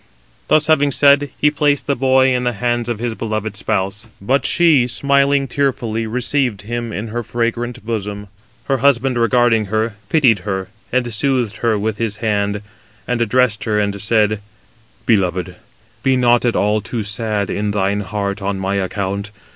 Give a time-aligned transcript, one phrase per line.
[0.47, 4.47] Thus having said, he placed the boy in the hands of his beloved spouse; but
[4.47, 8.27] she smiling tearfully received him in her fragrant bosom.
[8.65, 12.63] Her husband regarding her, pitied her, and soothed her with his hand,
[13.07, 14.39] and addressed her, and said:
[15.05, 15.55] "Beloved,
[16.01, 19.29] be not at all too sad in thine heart on my account.